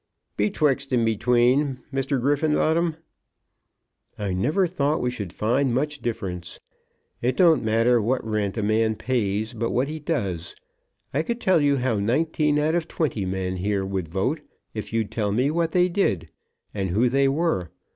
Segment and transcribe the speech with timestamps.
[0.35, 2.19] "Betwixt and between, Mr.
[2.19, 2.95] Griffenbottom."
[4.17, 6.59] "I never thought we should find much difference.
[7.21, 10.55] It don't matter what rent a man pays, but what he does.
[11.13, 14.41] I could tell you how nineteen out of twenty men here would vote,
[14.73, 16.29] if you'd tell me what they did,
[16.73, 17.69] and who they were.